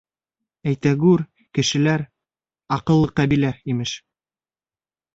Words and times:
Әйтәгүр, 0.71 1.25
кешеләр— 1.59 2.05
аҡыллы 2.79 3.15
ҡәбилә, 3.23 3.55
имеш. 3.75 3.99